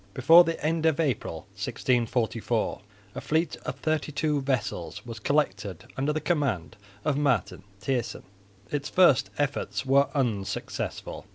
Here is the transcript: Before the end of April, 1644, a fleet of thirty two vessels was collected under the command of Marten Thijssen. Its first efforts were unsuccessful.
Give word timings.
Before 0.15 0.43
the 0.43 0.59
end 0.65 0.87
of 0.87 0.99
April, 0.99 1.41
1644, 1.61 2.81
a 3.13 3.21
fleet 3.21 3.55
of 3.57 3.75
thirty 3.75 4.11
two 4.11 4.41
vessels 4.41 5.05
was 5.05 5.19
collected 5.19 5.85
under 5.95 6.11
the 6.11 6.19
command 6.19 6.75
of 7.05 7.17
Marten 7.19 7.61
Thijssen. 7.79 8.23
Its 8.71 8.89
first 8.89 9.29
efforts 9.37 9.85
were 9.85 10.07
unsuccessful. 10.15 11.27